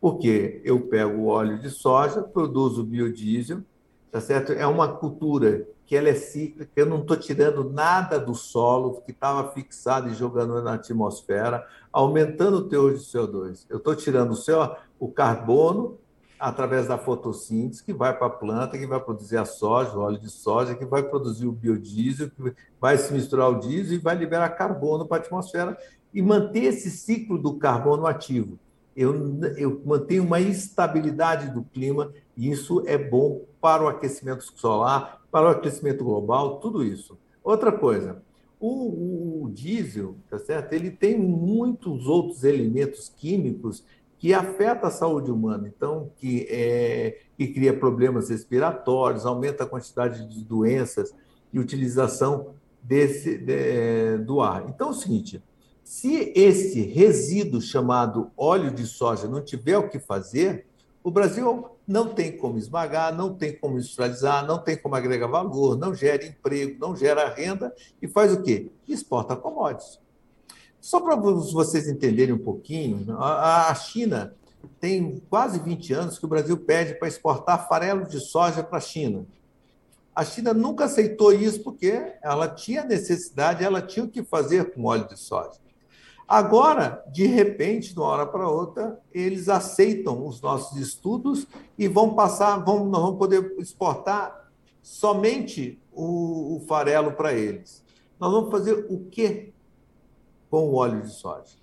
Porque 0.00 0.60
eu 0.64 0.80
pego 0.88 1.22
o 1.22 1.26
óleo 1.26 1.58
de 1.58 1.70
soja, 1.70 2.22
produzo 2.22 2.84
biodiesel, 2.84 3.62
tá 4.10 4.20
certo? 4.20 4.52
É 4.52 4.66
uma 4.66 4.88
cultura 4.88 5.66
que 5.86 5.96
ela 5.96 6.08
é 6.08 6.14
cíclica, 6.14 6.70
eu 6.76 6.86
não 6.86 7.00
estou 7.00 7.16
tirando 7.16 7.68
nada 7.68 8.18
do 8.18 8.34
solo 8.34 9.02
que 9.04 9.10
estava 9.10 9.50
fixado 9.52 10.08
e 10.08 10.14
jogando 10.14 10.62
na 10.62 10.74
atmosfera, 10.74 11.66
aumentando 11.92 12.58
o 12.58 12.68
teor 12.68 12.94
de 12.94 13.00
CO2. 13.00 13.66
Eu 13.68 13.78
estou 13.78 13.94
tirando 13.94 14.30
o, 14.30 14.36
seu, 14.36 14.58
o 14.98 15.08
carbono 15.08 15.98
através 16.42 16.88
da 16.88 16.98
fotossíntese, 16.98 17.84
que 17.84 17.92
vai 17.92 18.16
para 18.16 18.26
a 18.26 18.30
planta, 18.30 18.76
que 18.76 18.86
vai 18.86 18.98
produzir 18.98 19.36
a 19.36 19.44
soja, 19.44 19.96
o 19.96 20.00
óleo 20.00 20.18
de 20.18 20.28
soja, 20.28 20.74
que 20.74 20.84
vai 20.84 21.00
produzir 21.00 21.46
o 21.46 21.52
biodiesel, 21.52 22.30
que 22.30 22.52
vai 22.80 22.98
se 22.98 23.12
misturar 23.12 23.48
o 23.48 23.60
diesel 23.60 23.94
e 23.94 23.98
vai 23.98 24.16
liberar 24.16 24.48
carbono 24.50 25.06
para 25.06 25.18
a 25.18 25.20
atmosfera 25.20 25.78
e 26.12 26.20
manter 26.20 26.64
esse 26.64 26.90
ciclo 26.90 27.38
do 27.38 27.58
carbono 27.58 28.06
ativo. 28.06 28.58
Eu, 28.94 29.14
eu 29.56 29.80
mantenho 29.86 30.24
uma 30.24 30.40
estabilidade 30.40 31.48
do 31.48 31.62
clima 31.62 32.12
e 32.36 32.50
isso 32.50 32.82
é 32.86 32.98
bom 32.98 33.42
para 33.60 33.84
o 33.84 33.88
aquecimento 33.88 34.42
solar, 34.56 35.22
para 35.30 35.46
o 35.46 35.50
aquecimento 35.50 36.04
global, 36.04 36.58
tudo 36.58 36.82
isso. 36.82 37.16
Outra 37.44 37.70
coisa, 37.70 38.20
o, 38.58 39.44
o, 39.44 39.50
diesel, 39.50 40.16
tá 40.28 40.38
certo? 40.40 40.72
Ele 40.72 40.90
tem 40.90 41.16
muitos 41.16 42.06
outros 42.06 42.42
elementos 42.42 43.08
químicos 43.08 43.84
que 44.22 44.32
afeta 44.32 44.86
a 44.86 44.90
saúde 44.92 45.32
humana, 45.32 45.66
então, 45.66 46.12
que, 46.16 46.46
é, 46.48 47.18
que 47.36 47.48
cria 47.48 47.76
problemas 47.76 48.28
respiratórios, 48.28 49.26
aumenta 49.26 49.64
a 49.64 49.66
quantidade 49.66 50.28
de 50.28 50.44
doenças 50.44 51.12
e 51.52 51.58
utilização 51.58 52.54
desse, 52.80 53.36
de, 53.36 54.18
do 54.18 54.40
ar. 54.40 54.68
Então, 54.68 54.86
é 54.86 54.90
o 54.92 54.94
seguinte: 54.94 55.42
se 55.82 56.32
esse 56.36 56.82
resíduo 56.82 57.60
chamado 57.60 58.30
óleo 58.36 58.70
de 58.70 58.86
soja 58.86 59.26
não 59.26 59.42
tiver 59.42 59.76
o 59.76 59.88
que 59.88 59.98
fazer, 59.98 60.66
o 61.02 61.10
Brasil 61.10 61.70
não 61.84 62.14
tem 62.14 62.36
como 62.36 62.58
esmagar, 62.58 63.12
não 63.12 63.34
tem 63.34 63.58
como 63.58 63.74
industrializar, 63.74 64.46
não 64.46 64.60
tem 64.60 64.76
como 64.76 64.94
agregar 64.94 65.26
valor, 65.26 65.76
não 65.76 65.92
gera 65.92 66.24
emprego, 66.24 66.78
não 66.78 66.94
gera 66.94 67.28
renda 67.28 67.74
e 68.00 68.06
faz 68.06 68.32
o 68.32 68.40
quê? 68.40 68.70
Exporta 68.86 69.34
commodities. 69.34 69.98
Só 70.82 71.00
para 71.00 71.14
vocês 71.14 71.86
entenderem 71.86 72.34
um 72.34 72.42
pouquinho, 72.42 73.16
a 73.16 73.72
China 73.72 74.34
tem 74.80 75.22
quase 75.30 75.60
20 75.60 75.92
anos 75.92 76.18
que 76.18 76.24
o 76.24 76.28
Brasil 76.28 76.56
pede 76.56 76.98
para 76.98 77.06
exportar 77.06 77.68
farelo 77.68 78.04
de 78.04 78.18
soja 78.18 78.64
para 78.64 78.78
a 78.78 78.80
China. 78.80 79.24
A 80.12 80.24
China 80.24 80.52
nunca 80.52 80.86
aceitou 80.86 81.32
isso 81.32 81.62
porque 81.62 82.16
ela 82.20 82.48
tinha 82.48 82.82
necessidade, 82.82 83.62
ela 83.62 83.80
tinha 83.80 84.04
o 84.04 84.08
que 84.08 84.24
fazer 84.24 84.74
com 84.74 84.86
óleo 84.86 85.06
de 85.06 85.16
soja. 85.16 85.60
Agora, 86.26 87.00
de 87.12 87.26
repente, 87.26 87.94
de 87.94 88.00
uma 88.00 88.08
hora 88.08 88.26
para 88.26 88.48
outra, 88.48 88.98
eles 89.14 89.48
aceitam 89.48 90.26
os 90.26 90.40
nossos 90.40 90.76
estudos 90.78 91.46
e 91.78 91.86
vão 91.86 92.16
passar, 92.16 92.56
vão, 92.56 92.86
nós 92.86 93.02
vamos 93.02 93.18
poder 93.18 93.54
exportar 93.56 94.50
somente 94.82 95.80
o, 95.92 96.56
o 96.56 96.60
farelo 96.66 97.12
para 97.12 97.32
eles. 97.32 97.84
Nós 98.18 98.32
vamos 98.32 98.50
fazer 98.50 98.84
o 98.90 99.04
quê 99.08 99.52
com 100.52 100.68
o 100.68 100.74
óleo 100.74 101.00
de 101.00 101.10
soja? 101.10 101.56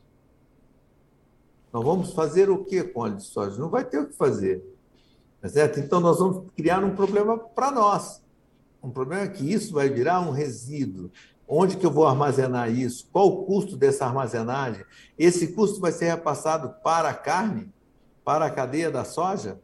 Nós 1.71 1.85
vamos 1.85 2.11
fazer 2.11 2.49
o 2.49 2.65
quê 2.65 2.83
com 2.83 3.01
óleo 3.01 3.17
de 3.17 3.23
soja? 3.23 3.55
Não 3.59 3.69
vai 3.69 3.85
ter 3.85 3.99
o 3.99 4.07
que 4.07 4.15
fazer. 4.15 4.65
Tá 5.39 5.47
certo? 5.47 5.79
Então, 5.79 5.99
nós 5.99 6.17
vamos 6.17 6.51
criar 6.57 6.83
um 6.83 6.95
problema 6.95 7.37
para 7.37 7.69
nós. 7.69 8.19
Um 8.81 8.89
problema 8.89 9.25
é 9.25 9.27
que 9.27 9.53
isso 9.53 9.73
vai 9.73 9.89
virar 9.89 10.21
um 10.21 10.31
resíduo. 10.31 11.11
Onde 11.47 11.77
que 11.77 11.85
eu 11.85 11.91
vou 11.91 12.07
armazenar 12.07 12.71
isso? 12.71 13.07
Qual 13.11 13.27
o 13.27 13.45
custo 13.45 13.77
dessa 13.77 14.07
armazenagem? 14.07 14.83
Esse 15.19 15.49
custo 15.49 15.79
vai 15.79 15.91
ser 15.91 16.05
repassado 16.05 16.73
para 16.83 17.09
a 17.09 17.13
carne? 17.13 17.71
Para 18.25 18.47
a 18.47 18.51
cadeia 18.51 18.89
da 18.89 19.05
soja? 19.05 19.59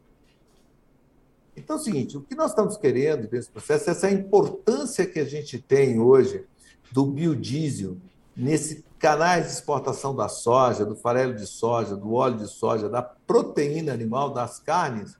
Então 1.58 1.78
é 1.78 1.80
o 1.80 1.82
seguinte, 1.82 2.16
o 2.16 2.22
que 2.22 2.36
nós 2.36 2.52
estamos 2.52 2.78
querendo 2.78 3.28
nesse 3.32 3.50
processo 3.50 3.90
é 3.90 3.92
essa 3.92 4.12
importância 4.12 5.04
que 5.04 5.20
a 5.20 5.26
gente 5.26 5.58
tem 5.58 6.00
hoje 6.00 6.46
do 6.92 7.08
biodiesel 7.08 7.98
nesse 8.36 8.84
canais 9.06 9.46
de 9.46 9.52
exportação 9.52 10.16
da 10.16 10.28
soja, 10.28 10.84
do 10.84 10.96
farelo 10.96 11.36
de 11.36 11.46
soja, 11.46 11.96
do 11.96 12.14
óleo 12.16 12.38
de 12.38 12.48
soja, 12.48 12.90
da 12.90 13.04
proteína 13.04 13.94
animal, 13.94 14.32
das 14.32 14.58
carnes, 14.60 15.16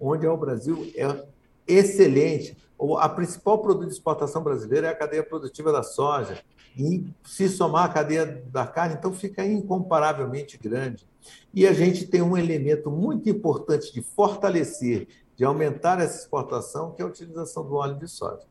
onde 0.00 0.26
o 0.26 0.36
Brasil 0.36 0.90
é 0.96 1.24
excelente 1.64 2.56
a 2.98 3.08
principal 3.08 3.58
produto 3.58 3.86
de 3.86 3.92
exportação 3.92 4.42
brasileira 4.42 4.88
é 4.88 4.90
a 4.90 4.94
cadeia 4.94 5.22
produtiva 5.22 5.72
da 5.72 5.84
soja. 5.84 6.42
E 6.76 7.04
se 7.24 7.48
somar 7.48 7.84
a 7.84 7.92
cadeia 7.92 8.42
da 8.52 8.66
carne, 8.66 8.94
então 8.96 9.12
fica 9.12 9.44
incomparavelmente 9.44 10.56
grande. 10.56 11.06
E 11.52 11.66
a 11.66 11.72
gente 11.72 12.06
tem 12.06 12.22
um 12.22 12.36
elemento 12.36 12.90
muito 12.90 13.28
importante 13.28 13.92
de 13.92 14.00
fortalecer, 14.00 15.08
de 15.36 15.44
aumentar 15.44 16.00
essa 16.00 16.20
exportação, 16.20 16.92
que 16.92 17.02
é 17.02 17.04
a 17.04 17.08
utilização 17.08 17.64
do 17.64 17.74
óleo 17.74 17.96
de 17.96 18.08
soja. 18.08 18.42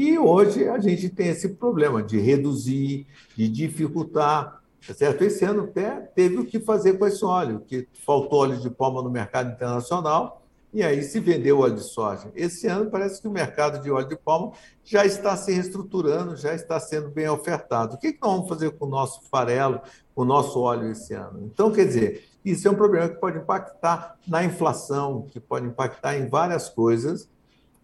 E 0.00 0.18
hoje 0.18 0.66
a 0.66 0.78
gente 0.78 1.10
tem 1.10 1.28
esse 1.28 1.46
problema 1.50 2.02
de 2.02 2.18
reduzir, 2.18 3.06
de 3.36 3.46
dificultar. 3.50 4.62
Tá 4.86 4.94
certo? 4.94 5.22
Esse 5.22 5.44
ano 5.44 5.64
até 5.64 5.90
teve 5.90 6.38
o 6.38 6.46
que 6.46 6.58
fazer 6.58 6.94
com 6.94 7.06
esse 7.06 7.22
óleo, 7.22 7.60
que 7.66 7.86
faltou 8.06 8.38
óleo 8.38 8.56
de 8.56 8.70
palma 8.70 9.02
no 9.02 9.10
mercado 9.10 9.52
internacional, 9.52 10.42
e 10.72 10.82
aí 10.82 11.02
se 11.02 11.20
vendeu 11.20 11.58
óleo 11.58 11.74
de 11.74 11.82
soja. 11.82 12.32
Esse 12.34 12.66
ano 12.66 12.90
parece 12.90 13.20
que 13.20 13.28
o 13.28 13.30
mercado 13.30 13.82
de 13.82 13.90
óleo 13.90 14.08
de 14.08 14.16
palma 14.16 14.52
já 14.82 15.04
está 15.04 15.36
se 15.36 15.52
reestruturando, 15.52 16.34
já 16.34 16.54
está 16.54 16.80
sendo 16.80 17.10
bem 17.10 17.28
ofertado. 17.28 17.96
O 17.96 17.98
que, 17.98 18.16
nós 18.22 18.32
vamos 18.32 18.48
fazer 18.48 18.70
com 18.70 18.86
o 18.86 18.88
nosso 18.88 19.20
farelo, 19.30 19.82
com 20.14 20.22
o 20.22 20.24
nosso 20.24 20.58
óleo 20.60 20.90
esse 20.92 21.12
ano? 21.12 21.42
Então, 21.44 21.70
quer 21.70 21.84
dizer, 21.84 22.24
isso 22.42 22.66
é 22.66 22.70
um 22.70 22.74
problema 22.74 23.06
que 23.06 23.20
pode 23.20 23.36
impactar 23.36 24.16
na 24.26 24.42
inflação, 24.42 25.26
que 25.30 25.38
pode 25.38 25.66
impactar 25.66 26.16
em 26.16 26.26
várias 26.26 26.70
coisas, 26.70 27.28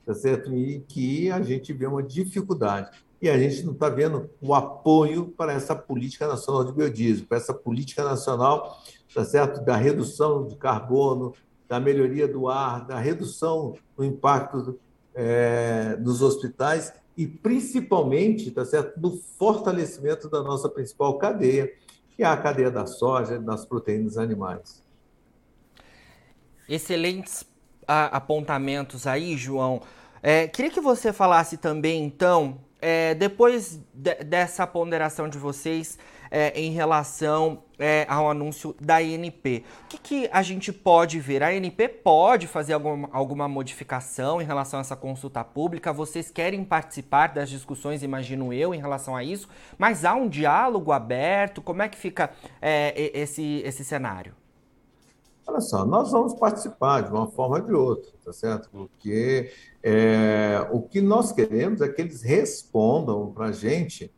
tá 0.07 0.15
certo? 0.15 0.55
E 0.55 0.81
que 0.89 1.31
a 1.33 1.43
gente 1.43 1.73
vê 1.73 1.85
uma 1.85 2.03
dificuldade. 2.03 2.97
E 3.21 3.29
a 3.29 3.37
gente 3.37 3.65
não 3.65 3.73
está 3.73 3.89
vendo 3.89 4.31
o 4.41 4.55
apoio 4.55 5.27
para 5.37 5.53
essa 5.53 5.75
política 5.75 6.29
nacional 6.29 6.65
de 6.65 6.73
biodiesel, 6.73 7.27
para 7.27 7.39
essa 7.39 7.53
política 7.53 8.05
nacional 8.05 8.81
tá 9.13 9.25
certo? 9.25 9.65
da 9.65 9.75
redução 9.75 10.47
de 10.47 10.55
carbono, 10.57 11.35
da 11.69 11.81
melhoria 11.81 12.29
do 12.29 12.49
ar, 12.49 12.87
da 12.87 12.99
redução 12.99 13.75
do 13.97 14.05
impacto 14.05 14.79
é, 15.15 15.97
nos 15.99 16.23
hospitais 16.23 16.93
e 17.17 17.27
principalmente 17.27 18.51
tá 18.51 18.65
certo, 18.65 19.01
do 19.01 19.17
fortalecimento 19.39 20.29
da 20.29 20.43
nossa 20.43 20.69
principal 20.69 21.19
cadeia, 21.19 21.73
que 22.11 22.23
é 22.23 22.27
a 22.27 22.37
cadeia 22.37 22.71
da 22.71 22.87
soja, 22.87 23.39
das 23.39 23.65
proteínas 23.65 24.19
animais. 24.19 24.85
Excelentes 26.69 27.47
apontamentos 27.87 29.07
aí, 29.07 29.37
João. 29.37 29.81
É, 30.23 30.49
queria 30.49 30.71
que 30.71 30.81
você 30.81 31.13
falasse 31.13 31.57
também, 31.57 32.05
então, 32.05 32.59
é, 32.81 33.15
depois 33.15 33.81
de, 33.95 34.15
dessa 34.25 34.67
ponderação 34.67 35.29
de 35.29 35.39
vocês, 35.39 35.99
é, 36.31 36.59
em 36.59 36.71
relação 36.71 37.63
é, 37.79 38.07
ao 38.09 38.31
anúncio 38.31 38.75
da 38.81 39.01
INP. 39.03 39.65
O 39.85 39.89
que, 39.89 39.99
que, 39.99 40.31
a 40.33 40.43
gente 40.43 40.73
pode 40.73 41.21
ver? 41.21 41.43
A 41.43 41.55
INP 41.55 41.89
pode 41.89 42.47
fazer 42.47 42.73
alguma, 42.73 43.09
alguma 43.13 43.49
modificação 43.49 44.41
em 44.41 44.45
relação 44.45 44.79
a 44.79 44.83
essa 44.83 44.97
consulta 44.97 45.45
pública? 45.45 45.93
Vocês 45.93 46.31
querem 46.31 46.65
participar 46.65 47.29
das 47.29 47.49
discussões, 47.49 48.03
imagino 48.03 48.53
eu, 48.53 48.75
em 48.75 48.81
relação 48.81 49.15
a 49.15 49.23
isso? 49.23 49.49
Mas 49.79 50.05
há 50.05 50.15
um 50.15 50.29
diálogo 50.29 50.93
aberto? 50.93 51.63
Como 51.63 51.83
é 51.83 51.89
que 51.89 51.97
fica 51.97 52.31
é, 52.61 53.11
esse, 53.15 53.63
esse 53.65 53.85
cenário? 53.85 54.35
Olha 55.47 55.61
só, 55.61 55.85
nós 55.87 56.11
vamos 56.11 56.35
participar 56.35 57.03
de 57.03 57.11
uma 57.11 57.29
forma 57.29 57.57
ou 57.57 57.63
de 57.63 57.73
outra, 57.73 58.11
tá 58.25 58.33
certo? 58.33 58.69
Porque 58.71 59.53
é, 59.83 60.67
o 60.73 60.83
que 60.83 61.01
nós 61.01 61.33
queremos 61.33 61.81
é 61.81 61.89
que 61.89 62.03
eles 62.03 62.23
respondam 62.23 63.33
para 63.33 63.47
a 63.47 63.53
gente 63.53 64.13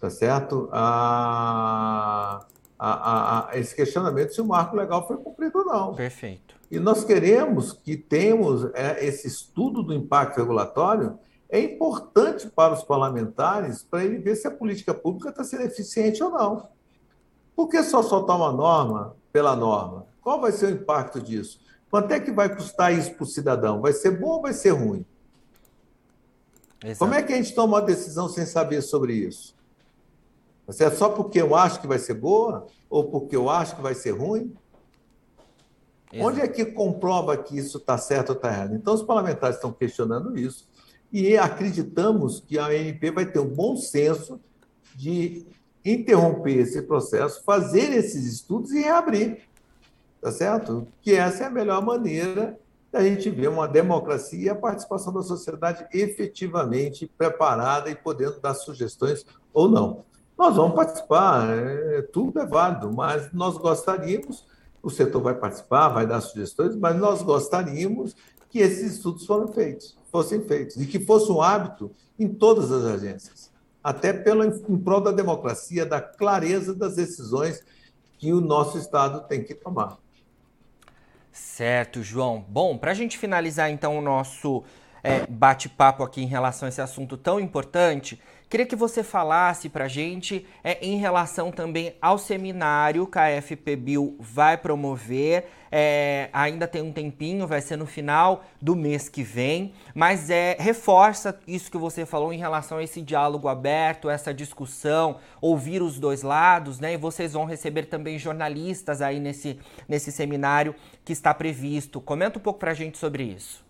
tá 0.00 0.08
certo? 0.08 0.68
A, 0.72 2.40
a, 2.78 3.50
a, 3.50 3.58
esse 3.58 3.76
questionamento 3.76 4.34
se 4.34 4.40
o 4.40 4.46
marco 4.46 4.74
legal 4.74 5.06
foi 5.06 5.18
cumprido 5.18 5.58
ou 5.58 5.66
não. 5.66 5.94
Perfeito. 5.94 6.56
E 6.70 6.78
nós 6.78 7.04
queremos 7.04 7.72
que 7.72 7.96
temos 7.96 8.64
é, 8.74 9.04
esse 9.04 9.28
estudo 9.28 9.82
do 9.82 9.92
impacto 9.92 10.38
regulatório 10.38 11.18
é 11.50 11.60
importante 11.60 12.48
para 12.48 12.72
os 12.72 12.82
parlamentares 12.82 13.82
para 13.82 14.04
ele 14.04 14.18
ver 14.18 14.36
se 14.36 14.48
a 14.48 14.50
política 14.50 14.94
pública 14.94 15.28
está 15.28 15.44
sendo 15.44 15.64
eficiente 15.64 16.22
ou 16.22 16.30
não. 16.30 16.68
Por 17.54 17.68
que 17.68 17.82
só 17.82 18.02
soltar 18.02 18.36
uma 18.36 18.52
norma 18.52 19.14
pela 19.32 19.54
norma? 19.54 20.06
Qual 20.30 20.40
vai 20.40 20.52
ser 20.52 20.66
o 20.66 20.70
impacto 20.70 21.20
disso? 21.20 21.58
Quanto 21.90 22.12
é 22.12 22.20
que 22.20 22.30
vai 22.30 22.54
custar 22.54 22.96
isso 22.96 23.12
para 23.14 23.24
o 23.24 23.26
cidadão? 23.26 23.80
Vai 23.80 23.92
ser 23.92 24.12
bom 24.12 24.28
ou 24.28 24.40
vai 24.40 24.52
ser 24.52 24.70
ruim? 24.70 25.04
Exato. 26.84 27.00
Como 27.00 27.14
é 27.14 27.20
que 27.20 27.32
a 27.32 27.36
gente 27.36 27.52
toma 27.52 27.78
uma 27.78 27.82
decisão 27.82 28.28
sem 28.28 28.46
saber 28.46 28.80
sobre 28.80 29.12
isso? 29.12 29.56
Você 30.68 30.84
é 30.84 30.90
só 30.92 31.08
porque 31.08 31.40
eu 31.42 31.56
acho 31.56 31.80
que 31.80 31.88
vai 31.88 31.98
ser 31.98 32.14
boa 32.14 32.68
ou 32.88 33.10
porque 33.10 33.34
eu 33.34 33.50
acho 33.50 33.74
que 33.74 33.82
vai 33.82 33.92
ser 33.92 34.12
ruim? 34.12 34.54
Exato. 36.12 36.28
Onde 36.28 36.40
é 36.42 36.46
que 36.46 36.64
comprova 36.64 37.36
que 37.36 37.58
isso 37.58 37.78
está 37.78 37.98
certo 37.98 38.28
ou 38.28 38.36
está 38.36 38.52
errado? 38.52 38.76
Então, 38.76 38.94
os 38.94 39.02
parlamentares 39.02 39.56
estão 39.56 39.72
questionando 39.72 40.38
isso 40.38 40.68
e 41.12 41.36
acreditamos 41.36 42.38
que 42.38 42.56
a 42.56 42.66
ANP 42.66 43.10
vai 43.10 43.26
ter 43.26 43.40
um 43.40 43.52
bom 43.52 43.76
senso 43.76 44.40
de 44.94 45.44
interromper 45.84 46.56
esse 46.58 46.82
processo, 46.82 47.42
fazer 47.42 47.92
esses 47.92 48.32
estudos 48.32 48.70
e 48.70 48.82
reabrir. 48.82 49.49
Tá 50.20 50.30
certo? 50.30 50.86
Que 51.00 51.14
essa 51.14 51.44
é 51.44 51.46
a 51.46 51.50
melhor 51.50 51.84
maneira 51.84 52.58
da 52.92 53.02
gente 53.02 53.30
ver 53.30 53.48
uma 53.48 53.68
democracia 53.68 54.46
e 54.46 54.48
a 54.48 54.54
participação 54.54 55.12
da 55.12 55.22
sociedade 55.22 55.86
efetivamente 55.92 57.10
preparada 57.16 57.88
e 57.88 57.94
podendo 57.94 58.40
dar 58.40 58.54
sugestões 58.54 59.24
ou 59.52 59.68
não. 59.68 60.04
Nós 60.36 60.56
vamos 60.56 60.74
participar, 60.74 61.48
é, 61.50 62.02
tudo 62.02 62.40
é 62.40 62.46
válido, 62.46 62.92
mas 62.92 63.32
nós 63.32 63.56
gostaríamos, 63.56 64.46
o 64.82 64.90
setor 64.90 65.22
vai 65.22 65.34
participar, 65.34 65.88
vai 65.88 66.06
dar 66.06 66.20
sugestões, 66.20 66.74
mas 66.74 66.96
nós 66.96 67.22
gostaríamos 67.22 68.16
que 68.48 68.58
esses 68.58 68.94
estudos 68.94 69.26
foram 69.26 69.48
feitos, 69.48 69.96
fossem 70.10 70.40
feitos, 70.42 70.76
e 70.76 70.86
que 70.86 70.98
fosse 70.98 71.30
um 71.30 71.40
hábito 71.40 71.90
em 72.18 72.26
todas 72.26 72.72
as 72.72 72.84
agências, 72.84 73.50
até 73.84 74.12
pelo, 74.12 74.42
em 74.44 74.78
prol 74.78 75.00
da 75.00 75.12
democracia, 75.12 75.86
da 75.86 76.00
clareza 76.00 76.74
das 76.74 76.96
decisões 76.96 77.62
que 78.18 78.32
o 78.32 78.40
nosso 78.40 78.76
Estado 78.78 79.26
tem 79.28 79.44
que 79.44 79.54
tomar. 79.54 79.98
Certo, 81.32 82.02
João. 82.02 82.44
Bom, 82.48 82.76
para 82.76 82.90
a 82.90 82.94
gente 82.94 83.16
finalizar 83.16 83.70
então 83.70 83.96
o 83.96 84.02
nosso 84.02 84.64
é, 85.02 85.26
bate-papo 85.28 86.02
aqui 86.02 86.22
em 86.22 86.26
relação 86.26 86.66
a 86.66 86.68
esse 86.68 86.80
assunto 86.80 87.16
tão 87.16 87.38
importante, 87.38 88.20
Queria 88.50 88.66
que 88.66 88.74
você 88.74 89.04
falasse 89.04 89.68
para 89.68 89.84
a 89.84 89.88
gente 89.88 90.44
é, 90.64 90.84
em 90.84 90.96
relação 90.96 91.52
também 91.52 91.94
ao 92.02 92.18
seminário 92.18 93.06
que 93.06 93.16
a 93.16 93.40
FPBio 93.40 94.16
vai 94.18 94.56
promover. 94.58 95.46
É, 95.70 96.28
ainda 96.32 96.66
tem 96.66 96.82
um 96.82 96.90
tempinho, 96.90 97.46
vai 97.46 97.60
ser 97.60 97.76
no 97.76 97.86
final 97.86 98.44
do 98.60 98.74
mês 98.74 99.08
que 99.08 99.22
vem, 99.22 99.72
mas 99.94 100.30
é, 100.30 100.56
reforça 100.58 101.38
isso 101.46 101.70
que 101.70 101.78
você 101.78 102.04
falou 102.04 102.32
em 102.32 102.38
relação 102.38 102.78
a 102.78 102.82
esse 102.82 103.00
diálogo 103.00 103.46
aberto, 103.46 104.10
essa 104.10 104.34
discussão, 104.34 105.18
ouvir 105.40 105.80
os 105.80 106.00
dois 106.00 106.22
lados, 106.22 106.80
né? 106.80 106.94
E 106.94 106.96
vocês 106.96 107.34
vão 107.34 107.44
receber 107.44 107.84
também 107.84 108.18
jornalistas 108.18 109.00
aí 109.00 109.20
nesse, 109.20 109.60
nesse 109.88 110.10
seminário 110.10 110.74
que 111.04 111.12
está 111.12 111.32
previsto. 111.32 112.00
Comenta 112.00 112.40
um 112.40 112.42
pouco 112.42 112.58
para 112.58 112.72
a 112.72 112.74
gente 112.74 112.98
sobre 112.98 113.22
isso. 113.22 113.69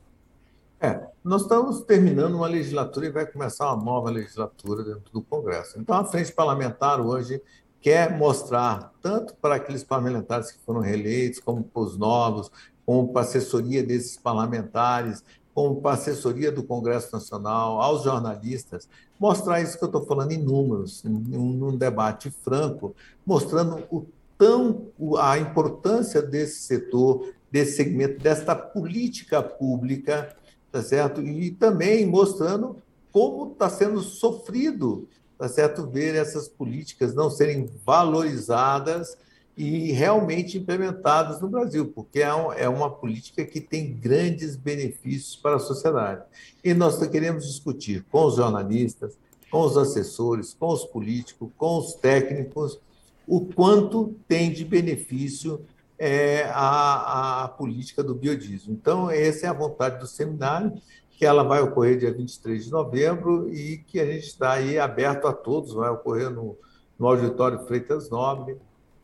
É, 0.83 0.99
nós 1.23 1.43
estamos 1.43 1.83
terminando 1.83 2.37
uma 2.37 2.47
legislatura 2.47 3.05
e 3.05 3.11
vai 3.11 3.27
começar 3.27 3.71
uma 3.75 3.85
nova 3.85 4.09
legislatura 4.09 4.83
dentro 4.83 5.13
do 5.13 5.21
Congresso. 5.21 5.79
Então, 5.79 5.95
a 5.95 6.05
frente 6.07 6.33
parlamentar 6.33 6.99
hoje 6.99 7.43
quer 7.83 8.17
mostrar, 8.17 8.91
tanto 9.03 9.35
para 9.35 9.57
aqueles 9.57 9.85
parlamentares 9.85 10.51
que 10.51 10.59
foram 10.65 10.81
reeleitos, 10.81 11.39
como 11.39 11.63
para 11.63 11.83
os 11.83 11.99
novos, 11.99 12.51
como 12.87 13.13
para 13.13 13.21
a 13.21 13.25
assessoria 13.25 13.83
desses 13.83 14.17
parlamentares, 14.17 15.23
como 15.53 15.83
para 15.83 15.91
a 15.91 15.95
assessoria 15.95 16.51
do 16.51 16.63
Congresso 16.63 17.13
Nacional, 17.13 17.79
aos 17.79 18.05
jornalistas, 18.05 18.89
mostrar 19.19 19.61
isso 19.61 19.77
que 19.77 19.85
eu 19.85 19.89
estou 19.89 20.07
falando 20.07 20.33
em 20.33 20.43
números, 20.43 21.05
num 21.05 21.77
debate 21.77 22.31
franco, 22.31 22.95
mostrando 23.27 23.85
o 23.91 24.07
tão 24.39 24.87
a 25.19 25.37
importância 25.37 26.23
desse 26.23 26.61
setor, 26.61 27.35
desse 27.53 27.77
segmento, 27.77 28.19
desta 28.23 28.57
política 28.57 29.43
pública, 29.43 30.35
tá 30.71 30.83
certo? 30.83 31.21
E 31.21 31.51
também 31.51 32.07
mostrando 32.07 32.77
como 33.13 33.53
está 33.53 33.69
sendo 33.69 34.01
sofrido, 34.01 35.09
tá 35.39 35.49
certo? 35.49 35.87
Ver 35.87 36.15
essas 36.15 36.49
políticas 36.49 37.15
não 37.15 37.31
serem 37.31 37.69
valorizadas 37.85 39.17
e 39.57 39.93
realmente 39.93 40.57
implementadas 40.57 41.41
no 41.41 41.49
Brasil, 41.49 41.93
porque 41.95 42.21
é, 42.21 42.31
é 42.57 42.69
uma 42.69 42.91
política 42.91 43.45
que 43.45 43.61
tem 43.61 43.93
grandes 43.93 44.57
benefícios 44.57 45.37
para 45.37 45.57
a 45.57 45.61
sociedade. 45.61 46.23
E 46.65 46.73
nós 46.73 46.97
queremos 47.09 47.47
discutir 47.47 48.05
com 48.11 48.25
os 48.25 48.37
jornalistas, 48.37 49.19
com 49.51 49.63
os 49.63 49.77
assessores, 49.77 50.55
com 50.59 50.69
os 50.69 50.85
políticos, 50.85 51.51
com 51.59 51.79
os 51.79 51.95
técnicos, 51.95 52.79
o 53.27 53.45
quanto 53.45 54.15
tem 54.27 54.51
de 54.53 54.65
benefício 54.65 55.61
é, 56.01 56.45
a, 56.55 57.45
a 57.45 57.49
política 57.49 58.03
do 58.03 58.15
biodiesel. 58.15 58.73
Então, 58.73 59.11
essa 59.11 59.47
é 59.47 59.51
a 59.51 59.53
vontade 59.53 59.99
do 59.99 60.07
seminário, 60.07 60.73
que 61.11 61.27
ela 61.27 61.43
vai 61.43 61.61
ocorrer 61.61 61.99
dia 61.99 62.11
23 62.11 62.65
de 62.65 62.71
novembro 62.71 63.53
e 63.53 63.85
que 63.87 64.01
a 64.01 64.07
gente 64.07 64.25
está 64.25 64.53
aí 64.53 64.79
aberto 64.79 65.29
a 65.29 65.33
todos, 65.35 65.75
vai 65.75 65.91
ocorrer 65.91 66.31
no, 66.31 66.57
no 66.99 67.07
auditório 67.07 67.67
Freitas 67.67 68.09
Nobre, 68.09 68.57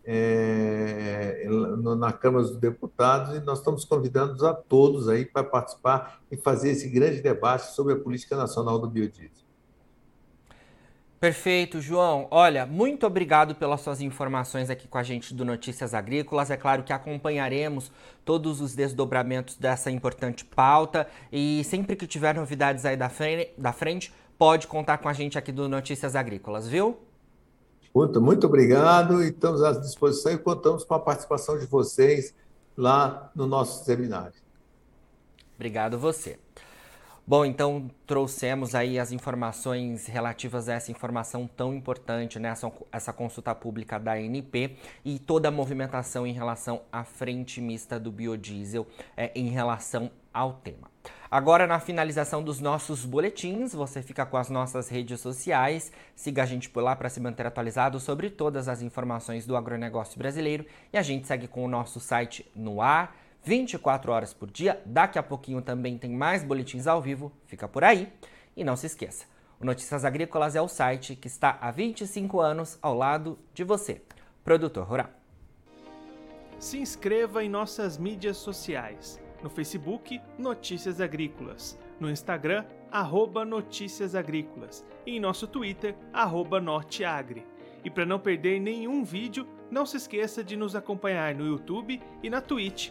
é, 0.02 1.46
na 1.98 2.12
Câmara 2.12 2.44
dos 2.44 2.56
Deputados 2.56 3.36
e 3.36 3.40
nós 3.40 3.58
estamos 3.58 3.84
convidando 3.84 4.46
a 4.46 4.54
todos 4.54 5.08
aí 5.08 5.26
para 5.26 5.44
participar 5.44 6.22
e 6.30 6.36
fazer 6.36 6.70
esse 6.70 6.88
grande 6.88 7.20
debate 7.20 7.74
sobre 7.74 7.92
a 7.92 7.98
política 7.98 8.36
nacional 8.36 8.78
do 8.78 8.88
biodiesel. 8.88 9.45
Perfeito, 11.26 11.80
João. 11.80 12.28
Olha, 12.30 12.64
muito 12.64 13.04
obrigado 13.04 13.52
pelas 13.56 13.80
suas 13.80 14.00
informações 14.00 14.70
aqui 14.70 14.86
com 14.86 14.96
a 14.96 15.02
gente 15.02 15.34
do 15.34 15.44
Notícias 15.44 15.92
Agrícolas. 15.92 16.52
É 16.52 16.56
claro 16.56 16.84
que 16.84 16.92
acompanharemos 16.92 17.90
todos 18.24 18.60
os 18.60 18.76
desdobramentos 18.76 19.56
dessa 19.56 19.90
importante 19.90 20.44
pauta 20.44 21.04
e 21.32 21.64
sempre 21.64 21.96
que 21.96 22.06
tiver 22.06 22.36
novidades 22.36 22.84
aí 22.84 22.96
da 22.96 23.08
frente, 23.08 23.52
da 23.58 23.72
frente 23.72 24.14
pode 24.38 24.68
contar 24.68 24.98
com 24.98 25.08
a 25.08 25.12
gente 25.12 25.36
aqui 25.36 25.50
do 25.50 25.68
Notícias 25.68 26.14
Agrícolas, 26.14 26.68
viu? 26.68 26.96
Muito, 27.92 28.20
muito 28.20 28.46
obrigado 28.46 29.20
e 29.20 29.30
estamos 29.30 29.64
à 29.64 29.72
disposição 29.72 30.30
e 30.30 30.38
contamos 30.38 30.84
com 30.84 30.94
a 30.94 31.00
participação 31.00 31.58
de 31.58 31.66
vocês 31.66 32.36
lá 32.76 33.32
no 33.34 33.48
nosso 33.48 33.84
seminário. 33.84 34.38
Obrigado 35.56 35.98
você. 35.98 36.38
Bom, 37.28 37.44
então 37.44 37.90
trouxemos 38.06 38.72
aí 38.72 39.00
as 39.00 39.10
informações 39.10 40.06
relativas 40.06 40.68
a 40.68 40.74
essa 40.74 40.92
informação 40.92 41.44
tão 41.44 41.74
importante, 41.74 42.38
né? 42.38 42.50
essa, 42.50 42.70
essa 42.92 43.12
consulta 43.12 43.52
pública 43.52 43.98
da 43.98 44.12
ANP 44.12 44.76
e 45.04 45.18
toda 45.18 45.48
a 45.48 45.50
movimentação 45.50 46.24
em 46.24 46.32
relação 46.32 46.82
à 46.92 47.02
frente 47.02 47.60
mista 47.60 47.98
do 47.98 48.12
biodiesel 48.12 48.86
é, 49.16 49.32
em 49.34 49.48
relação 49.48 50.08
ao 50.32 50.52
tema. 50.52 50.88
Agora, 51.28 51.66
na 51.66 51.80
finalização 51.80 52.44
dos 52.44 52.60
nossos 52.60 53.04
boletins, 53.04 53.74
você 53.74 54.00
fica 54.02 54.24
com 54.24 54.36
as 54.36 54.48
nossas 54.48 54.88
redes 54.88 55.18
sociais. 55.18 55.90
Siga 56.14 56.44
a 56.44 56.46
gente 56.46 56.70
por 56.70 56.80
lá 56.80 56.94
para 56.94 57.08
se 57.08 57.18
manter 57.18 57.44
atualizado 57.44 57.98
sobre 57.98 58.30
todas 58.30 58.68
as 58.68 58.82
informações 58.82 59.44
do 59.44 59.56
agronegócio 59.56 60.16
brasileiro. 60.16 60.64
E 60.92 60.96
a 60.96 61.02
gente 61.02 61.26
segue 61.26 61.48
com 61.48 61.64
o 61.64 61.68
nosso 61.68 61.98
site 61.98 62.46
no 62.54 62.80
ar, 62.80 63.16
24 63.46 64.10
horas 64.10 64.34
por 64.34 64.50
dia. 64.50 64.82
Daqui 64.84 65.20
a 65.20 65.22
pouquinho 65.22 65.62
também 65.62 65.96
tem 65.96 66.10
mais 66.10 66.42
boletins 66.42 66.88
ao 66.88 67.00
vivo. 67.00 67.30
Fica 67.46 67.68
por 67.68 67.84
aí. 67.84 68.12
E 68.56 68.64
não 68.64 68.74
se 68.74 68.86
esqueça, 68.86 69.24
o 69.60 69.64
Notícias 69.64 70.04
Agrícolas 70.04 70.56
é 70.56 70.60
o 70.60 70.66
site 70.66 71.14
que 71.14 71.28
está 71.28 71.56
há 71.60 71.70
25 71.70 72.40
anos 72.40 72.76
ao 72.82 72.92
lado 72.92 73.38
de 73.54 73.62
você, 73.62 74.02
produtor 74.42 74.84
rural. 74.84 75.10
Se 76.58 76.78
inscreva 76.78 77.44
em 77.44 77.48
nossas 77.48 77.96
mídias 77.96 78.36
sociais 78.36 79.20
no 79.42 79.48
Facebook, 79.48 80.20
Notícias 80.36 81.00
Agrícolas. 81.00 81.78
No 82.00 82.10
Instagram, 82.10 82.64
arroba 82.90 83.44
Notícias 83.44 84.16
Agrícolas. 84.16 84.84
E 85.06 85.16
em 85.16 85.20
nosso 85.20 85.46
Twitter, 85.46 85.94
arroba 86.12 86.60
Norteagri. 86.60 87.46
E 87.84 87.90
para 87.90 88.04
não 88.04 88.18
perder 88.18 88.58
nenhum 88.58 89.04
vídeo, 89.04 89.46
não 89.70 89.86
se 89.86 89.98
esqueça 89.98 90.42
de 90.42 90.56
nos 90.56 90.74
acompanhar 90.74 91.34
no 91.34 91.46
YouTube 91.46 92.02
e 92.22 92.28
na 92.28 92.40
Twitch, 92.40 92.90